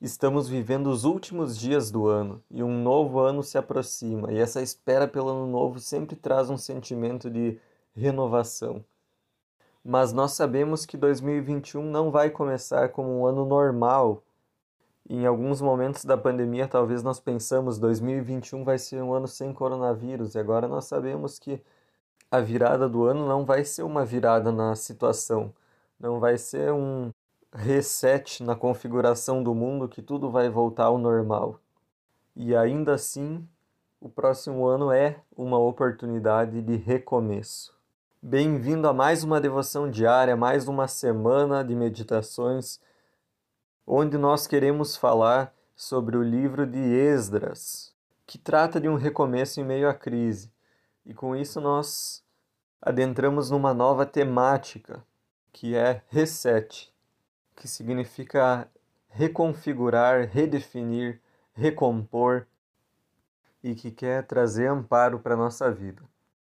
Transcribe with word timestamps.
Estamos 0.00 0.48
vivendo 0.48 0.86
os 0.90 1.04
últimos 1.04 1.58
dias 1.58 1.90
do 1.90 2.06
ano 2.06 2.40
e 2.48 2.62
um 2.62 2.82
novo 2.82 3.18
ano 3.18 3.42
se 3.42 3.58
aproxima, 3.58 4.32
e 4.32 4.38
essa 4.38 4.62
espera 4.62 5.08
pelo 5.08 5.30
ano 5.30 5.48
novo 5.48 5.80
sempre 5.80 6.14
traz 6.14 6.48
um 6.48 6.56
sentimento 6.56 7.28
de 7.28 7.58
renovação. 7.96 8.84
Mas 9.84 10.12
nós 10.12 10.32
sabemos 10.32 10.86
que 10.86 10.96
2021 10.96 11.82
não 11.82 12.12
vai 12.12 12.30
começar 12.30 12.90
como 12.90 13.10
um 13.10 13.26
ano 13.26 13.44
normal. 13.44 14.22
Em 15.10 15.26
alguns 15.26 15.60
momentos 15.60 16.04
da 16.04 16.16
pandemia, 16.16 16.68
talvez 16.68 17.02
nós 17.02 17.18
pensamos 17.18 17.76
2021 17.80 18.62
vai 18.62 18.78
ser 18.78 19.02
um 19.02 19.12
ano 19.12 19.26
sem 19.26 19.52
coronavírus, 19.52 20.36
e 20.36 20.38
agora 20.38 20.68
nós 20.68 20.84
sabemos 20.84 21.40
que 21.40 21.60
a 22.30 22.38
virada 22.40 22.88
do 22.88 23.04
ano 23.04 23.26
não 23.26 23.44
vai 23.44 23.64
ser 23.64 23.82
uma 23.82 24.04
virada 24.04 24.52
na 24.52 24.76
situação, 24.76 25.52
não 25.98 26.20
vai 26.20 26.38
ser 26.38 26.72
um 26.72 27.12
reset 27.52 28.42
na 28.42 28.54
configuração 28.54 29.42
do 29.42 29.54
mundo 29.54 29.88
que 29.88 30.02
tudo 30.02 30.30
vai 30.30 30.48
voltar 30.48 30.84
ao 30.84 30.98
normal. 30.98 31.58
E 32.36 32.54
ainda 32.54 32.94
assim, 32.94 33.46
o 34.00 34.08
próximo 34.08 34.66
ano 34.66 34.92
é 34.92 35.20
uma 35.36 35.58
oportunidade 35.58 36.60
de 36.60 36.76
recomeço. 36.76 37.74
Bem-vindo 38.20 38.86
a 38.86 38.92
mais 38.92 39.24
uma 39.24 39.40
devoção 39.40 39.90
diária, 39.90 40.36
mais 40.36 40.68
uma 40.68 40.86
semana 40.86 41.64
de 41.64 41.74
meditações, 41.74 42.80
onde 43.86 44.18
nós 44.18 44.46
queremos 44.46 44.96
falar 44.96 45.54
sobre 45.74 46.16
o 46.16 46.22
livro 46.22 46.66
de 46.66 46.78
Esdras, 46.78 47.94
que 48.26 48.36
trata 48.36 48.80
de 48.80 48.88
um 48.88 48.96
recomeço 48.96 49.60
em 49.60 49.64
meio 49.64 49.88
à 49.88 49.94
crise. 49.94 50.50
E 51.06 51.14
com 51.14 51.34
isso 51.34 51.60
nós 51.60 52.22
adentramos 52.82 53.50
numa 53.50 53.72
nova 53.72 54.04
temática, 54.04 55.02
que 55.52 55.74
é 55.74 56.02
reset 56.08 56.92
que 57.58 57.66
significa 57.66 58.68
reconfigurar, 59.08 60.28
redefinir, 60.28 61.20
recompor 61.52 62.46
e 63.62 63.74
que 63.74 63.90
quer 63.90 64.24
trazer 64.24 64.68
amparo 64.68 65.18
para 65.18 65.34
a 65.34 65.36
nossa 65.36 65.70
vida. 65.70 66.00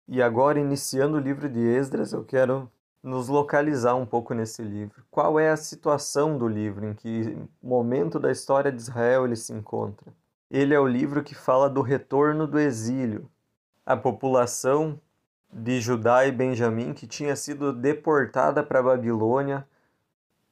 E 0.08 0.22
agora, 0.22 0.60
iniciando 0.60 1.18
o 1.18 1.22
livro 1.22 1.50
de 1.50 1.60
Esdras, 1.60 2.12
eu 2.12 2.24
quero 2.24 2.70
nos 3.02 3.30
localizar 3.30 3.96
um 3.96 4.06
pouco 4.06 4.34
nesse 4.34 4.62
livro. 4.62 5.04
Qual 5.10 5.40
é 5.40 5.50
a 5.50 5.58
situação 5.58 6.38
do 6.38 6.48
livro, 6.48 6.86
em 6.86 6.94
que 6.94 7.38
momento 7.64 8.20
da 8.20 8.32
história 8.32 8.72
de 8.72 8.82
Israel 8.82 9.26
ele 9.26 9.36
se 9.36 9.54
encontra? 9.54 10.12
Ele 10.52 10.74
é 10.74 10.80
o 10.80 10.88
livro 10.88 11.24
que 11.24 11.34
fala 11.34 11.70
do 11.70 11.82
retorno 11.82 12.46
do 12.46 12.60
exílio. 12.60 13.30
A 13.86 13.96
população 13.96 15.00
de 15.52 15.80
Judá 15.80 16.26
e 16.26 16.32
Benjamim, 16.32 16.94
que 16.94 17.08
tinha 17.08 17.36
sido 17.36 17.72
deportada 17.72 18.62
para 18.64 18.80
a 18.80 18.84
Babilônia, 18.84 19.66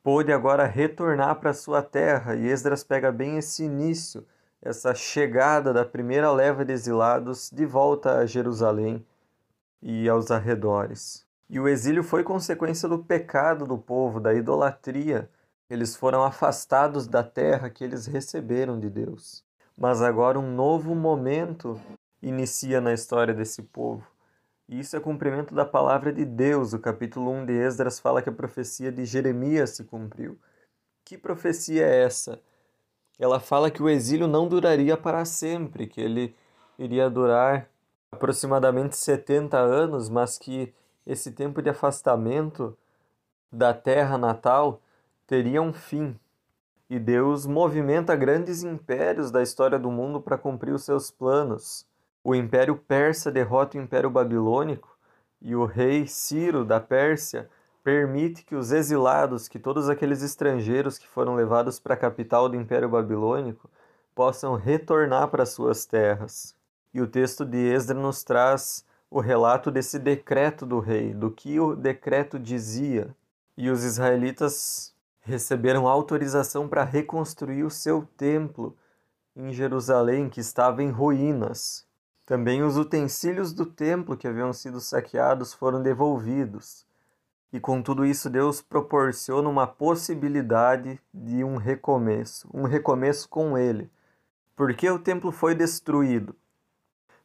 pôde 0.03 0.33
agora 0.33 0.65
retornar 0.65 1.39
para 1.39 1.53
sua 1.53 1.81
terra, 1.81 2.35
e 2.35 2.45
Esdras 2.45 2.83
pega 2.83 3.11
bem 3.11 3.37
esse 3.37 3.63
início, 3.63 4.27
essa 4.61 4.93
chegada 4.93 5.73
da 5.73 5.85
primeira 5.85 6.29
leva 6.31 6.65
de 6.65 6.73
exilados 6.73 7.49
de 7.49 7.65
volta 7.65 8.17
a 8.17 8.25
Jerusalém 8.25 9.05
e 9.81 10.07
aos 10.09 10.29
arredores. 10.29 11.25
E 11.49 11.59
o 11.59 11.67
exílio 11.67 12.03
foi 12.03 12.23
consequência 12.23 12.87
do 12.87 12.99
pecado 12.99 13.65
do 13.65 13.77
povo, 13.77 14.19
da 14.19 14.33
idolatria. 14.33 15.29
Eles 15.69 15.95
foram 15.95 16.23
afastados 16.23 17.07
da 17.07 17.23
terra 17.23 17.69
que 17.69 17.83
eles 17.83 18.05
receberam 18.05 18.79
de 18.79 18.89
Deus. 18.89 19.43
Mas 19.77 20.01
agora 20.01 20.39
um 20.39 20.53
novo 20.53 20.93
momento 20.95 21.79
inicia 22.21 22.79
na 22.79 22.93
história 22.93 23.33
desse 23.33 23.61
povo. 23.61 24.12
Isso 24.79 24.97
é 24.97 24.99
cumprimento 24.99 25.53
da 25.53 25.65
palavra 25.65 26.11
de 26.11 26.25
Deus. 26.25 26.73
O 26.73 26.79
capítulo 26.79 27.29
1 27.29 27.45
de 27.45 27.53
Esdras 27.53 27.99
fala 27.99 28.23
que 28.23 28.29
a 28.29 28.33
profecia 28.33 28.91
de 28.91 29.05
Jeremias 29.05 29.69
se 29.69 29.83
cumpriu. 29.83 30.35
Que 31.05 31.15
profecia 31.15 31.85
é 31.85 32.01
essa? 32.01 32.41
Ela 33.19 33.39
fala 33.39 33.69
que 33.69 33.83
o 33.83 33.87
exílio 33.87 34.27
não 34.27 34.47
duraria 34.47 34.97
para 34.97 35.25
sempre, 35.25 35.85
que 35.85 36.01
ele 36.01 36.35
iria 36.79 37.07
durar 37.07 37.69
aproximadamente 38.11 38.97
70 38.97 39.59
anos, 39.59 40.09
mas 40.09 40.39
que 40.39 40.73
esse 41.05 41.31
tempo 41.31 41.61
de 41.61 41.69
afastamento 41.69 42.75
da 43.51 43.75
terra 43.75 44.17
natal 44.17 44.81
teria 45.27 45.61
um 45.61 45.71
fim. 45.71 46.19
E 46.89 46.97
Deus 46.97 47.45
movimenta 47.45 48.15
grandes 48.15 48.63
impérios 48.63 49.29
da 49.29 49.43
história 49.43 49.77
do 49.77 49.91
mundo 49.91 50.19
para 50.19 50.35
cumprir 50.35 50.73
os 50.73 50.83
seus 50.83 51.11
planos 51.11 51.85
o 52.23 52.33
Império 52.33 52.75
Persa 52.77 53.31
derrota 53.31 53.77
o 53.77 53.81
Império 53.81 54.09
Babilônico 54.09 54.97
e 55.41 55.55
o 55.55 55.65
rei 55.65 56.07
Ciro 56.07 56.63
da 56.63 56.79
Pérsia 56.79 57.49
permite 57.83 58.45
que 58.45 58.55
os 58.55 58.71
exilados, 58.71 59.49
que 59.49 59.59
todos 59.59 59.89
aqueles 59.89 60.23
estrangeiros 60.23 60.97
que 60.97 61.07
foram 61.07 61.35
levados 61.35 61.79
para 61.79 61.95
a 61.95 61.97
capital 61.97 62.47
do 62.47 62.55
Império 62.55 62.87
Babilônico, 62.87 63.69
possam 64.15 64.55
retornar 64.55 65.27
para 65.27 65.45
suas 65.45 65.85
terras. 65.85 66.55
E 66.93 67.01
o 67.01 67.07
texto 67.07 67.45
de 67.45 67.57
Esdras 67.57 68.01
nos 68.01 68.23
traz 68.23 68.85
o 69.09 69.19
relato 69.19 69.69
desse 69.69 69.99
decreto 69.99 70.65
do 70.65 70.79
rei, 70.79 71.13
do 71.13 71.29
que 71.29 71.59
o 71.59 71.75
decreto 71.75 72.39
dizia. 72.39 73.13
E 73.57 73.69
os 73.69 73.83
israelitas 73.83 74.95
receberam 75.19 75.87
autorização 75.87 76.69
para 76.69 76.83
reconstruir 76.85 77.63
o 77.63 77.69
seu 77.69 78.07
templo 78.15 78.77
em 79.35 79.51
Jerusalém, 79.51 80.29
que 80.29 80.39
estava 80.39 80.81
em 80.81 80.89
ruínas. 80.89 81.85
Também 82.25 82.63
os 82.63 82.77
utensílios 82.77 83.51
do 83.51 83.65
templo 83.65 84.15
que 84.15 84.27
haviam 84.27 84.53
sido 84.53 84.79
saqueados 84.79 85.53
foram 85.53 85.81
devolvidos. 85.81 86.85
E 87.51 87.59
com 87.59 87.81
tudo 87.81 88.05
isso, 88.05 88.29
Deus 88.29 88.61
proporciona 88.61 89.47
uma 89.49 89.67
possibilidade 89.67 90.99
de 91.13 91.43
um 91.43 91.57
recomeço, 91.57 92.49
um 92.53 92.63
recomeço 92.63 93.27
com 93.27 93.57
Ele. 93.57 93.91
Por 94.55 94.73
que 94.73 94.89
o 94.89 94.97
templo 94.97 95.31
foi 95.31 95.53
destruído? 95.53 96.35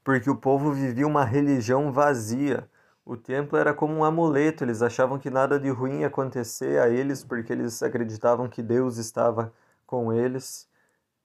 Porque 0.03 0.29
o 0.29 0.37
povo 0.37 0.73
vivia 0.73 1.07
uma 1.07 1.25
religião 1.25 1.93
vazia. 1.93 2.69
O 3.05 3.17
templo 3.17 3.57
era 3.57 3.73
como 3.73 3.95
um 3.95 4.05
amuleto, 4.05 4.65
eles 4.65 4.83
achavam 4.83 5.19
que 5.19 5.31
nada 5.31 5.61
de 5.61 5.71
ruim 5.71 6.01
ia 6.01 6.09
acontecer 6.09 6.81
a 6.81 6.89
eles 6.89 7.23
porque 7.23 7.53
eles 7.53 7.83
acreditavam 7.83 8.49
que 8.49 8.63
Deus 8.63 8.99
estava 8.99 9.53
com 9.87 10.13
eles, 10.13 10.69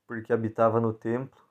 porque 0.08 0.32
habitava 0.32 0.80
no 0.80 0.94
templo. 0.94 1.42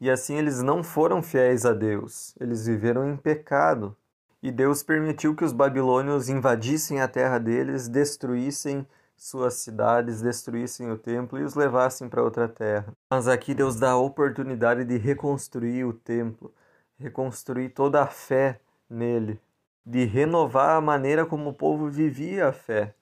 E 0.00 0.10
assim 0.10 0.36
eles 0.36 0.62
não 0.62 0.82
foram 0.82 1.22
fiéis 1.22 1.64
a 1.64 1.72
Deus, 1.72 2.34
eles 2.40 2.66
viveram 2.66 3.08
em 3.08 3.16
pecado. 3.16 3.96
E 4.42 4.50
Deus 4.52 4.82
permitiu 4.82 5.34
que 5.34 5.44
os 5.44 5.52
babilônios 5.52 6.28
invadissem 6.28 7.00
a 7.00 7.08
terra 7.08 7.38
deles, 7.38 7.88
destruíssem 7.88 8.86
suas 9.16 9.54
cidades, 9.54 10.20
destruíssem 10.20 10.90
o 10.90 10.98
templo 10.98 11.38
e 11.38 11.44
os 11.44 11.54
levassem 11.54 12.08
para 12.08 12.22
outra 12.22 12.48
terra. 12.48 12.92
Mas 13.10 13.26
aqui 13.26 13.54
Deus 13.54 13.76
dá 13.76 13.92
a 13.92 13.96
oportunidade 13.96 14.84
de 14.84 14.98
reconstruir 14.98 15.84
o 15.84 15.92
templo, 15.92 16.52
reconstruir 16.98 17.70
toda 17.70 18.02
a 18.02 18.06
fé 18.06 18.60
nele, 18.90 19.40
de 19.86 20.04
renovar 20.04 20.76
a 20.76 20.80
maneira 20.80 21.24
como 21.24 21.50
o 21.50 21.54
povo 21.54 21.88
vivia 21.88 22.48
a 22.48 22.52
fé. 22.52 22.94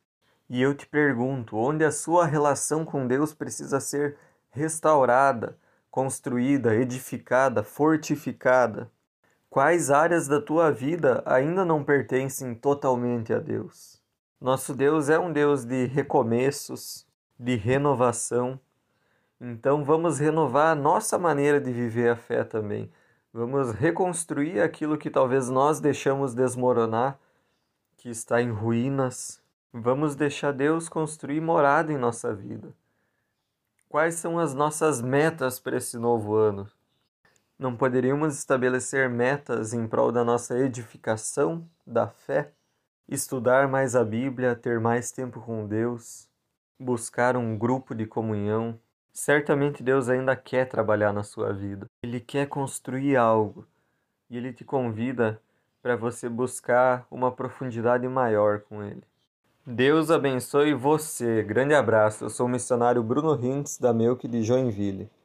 E 0.49 0.61
eu 0.61 0.75
te 0.75 0.87
pergunto, 0.87 1.57
onde 1.57 1.85
a 1.85 1.91
sua 1.91 2.27
relação 2.27 2.85
com 2.85 3.07
Deus 3.07 3.33
precisa 3.33 3.81
ser 3.81 4.17
restaurada, 4.51 5.57
construída, 5.93 6.75
edificada, 6.75 7.63
fortificada? 7.63 8.91
Quais 9.51 9.91
áreas 9.91 10.27
da 10.27 10.41
tua 10.41 10.73
vida 10.73 11.23
ainda 11.27 11.67
não 11.67 11.85
pertencem 11.85 12.55
totalmente 12.55 13.31
a 13.35 13.39
Deus? 13.39 14.01
Nosso 14.41 14.75
Deus 14.75 15.11
é 15.11 15.19
um 15.19 15.31
Deus 15.31 15.67
de 15.67 15.85
recomeços, 15.85 17.07
de 17.39 17.57
renovação. 17.57 18.59
Então 19.39 19.85
vamos 19.85 20.19
renovar 20.19 20.73
a 20.73 20.75
nossa 20.75 21.19
maneira 21.19 21.61
de 21.61 21.71
viver 21.71 22.09
a 22.09 22.17
fé 22.17 22.43
também. 22.43 22.91
Vamos 23.31 23.73
reconstruir 23.73 24.63
aquilo 24.63 24.97
que 24.97 25.11
talvez 25.11 25.51
nós 25.51 25.79
deixamos 25.79 26.35
desmoronar, 26.35 27.19
que 27.99 28.09
está 28.09 28.41
em 28.41 28.51
ruínas. 28.51 29.43
Vamos 29.71 30.17
deixar 30.17 30.53
Deus 30.53 30.89
construir 30.89 31.43
morada 31.43 31.93
em 31.93 31.99
nossa 31.99 32.35
vida. 32.35 32.73
Quais 33.93 34.15
são 34.15 34.39
as 34.39 34.55
nossas 34.55 35.03
metas 35.03 35.61
para 35.61 35.77
esse 35.77 35.99
novo 35.99 36.35
ano? 36.35 36.67
Não 37.59 37.77
poderíamos 37.77 38.39
estabelecer 38.39 39.11
metas 39.11 39.75
em 39.75 39.87
prol 39.87 40.11
da 40.11 40.25
nossa 40.25 40.59
edificação, 40.59 41.69
da 41.87 42.09
fé? 42.09 42.53
Estudar 43.07 43.69
mais 43.69 43.95
a 43.95 44.03
Bíblia, 44.03 44.57
ter 44.57 44.81
mais 44.81 45.13
tempo 45.13 45.43
com 45.43 45.67
Deus, 45.67 46.27
buscar 46.81 47.37
um 47.37 47.55
grupo 47.55 47.95
de 47.95 48.07
comunhão. 48.07 48.81
Certamente 49.13 49.83
Deus 49.83 50.09
ainda 50.09 50.35
quer 50.35 50.67
trabalhar 50.67 51.13
na 51.13 51.23
sua 51.23 51.53
vida. 51.53 51.85
Ele 52.03 52.19
quer 52.19 52.49
construir 52.49 53.17
algo 53.19 53.67
e 54.31 54.39
ele 54.39 54.55
te 54.55 54.65
convida 54.65 55.39
para 55.83 55.97
você 55.97 56.31
buscar 56.31 57.07
uma 57.11 57.31
profundidade 57.31 58.09
maior 58.09 58.61
com 58.61 58.83
ele. 58.83 59.03
Deus 59.67 60.11
abençoe 60.11 60.75
você. 60.75 61.43
Grande 61.45 61.73
abraço. 61.73 62.25
Eu 62.25 62.31
sou 62.31 62.47
o 62.47 62.49
missionário 62.49 63.03
Bruno 63.03 63.33
Rintz, 63.35 63.79
da 63.79 63.93
Melk 63.93 64.27
de 64.27 64.43
Joinville. 64.43 65.09